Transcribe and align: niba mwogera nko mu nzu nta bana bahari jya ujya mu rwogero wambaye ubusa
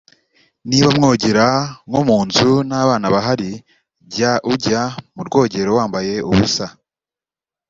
niba 0.67 0.87
mwogera 0.97 1.47
nko 1.87 2.01
mu 2.07 2.17
nzu 2.27 2.49
nta 2.67 2.79
bana 2.89 3.07
bahari 3.15 3.51
jya 4.13 4.31
ujya 4.51 4.81
mu 5.15 5.21
rwogero 5.27 5.69
wambaye 5.77 6.13
ubusa 6.29 6.65